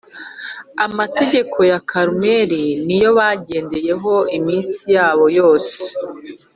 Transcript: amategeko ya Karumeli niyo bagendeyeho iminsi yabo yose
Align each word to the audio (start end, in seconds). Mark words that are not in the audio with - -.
amategeko 0.85 1.57
ya 1.71 1.79
Karumeli 1.89 2.63
niyo 2.85 3.09
bagendeyeho 3.17 4.13
iminsi 4.37 4.81
yabo 4.95 5.25
yose 5.39 5.75